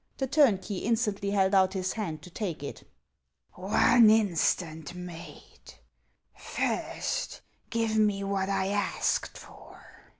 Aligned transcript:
The 0.17 0.25
turnkey 0.25 0.77
instantly 0.79 1.29
held 1.29 1.53
out 1.53 1.73
his 1.73 1.93
hand 1.93 2.23
to 2.23 2.31
take 2.31 2.63
it." 2.63 2.89
One 3.53 4.09
instant, 4.09 4.95
mate; 4.95 5.77
first 6.35 7.41
give 7.69 7.95
me 7.97 8.23
what 8.23 8.49
I 8.49 8.69
asked 8.69 9.37
for." 9.37 9.79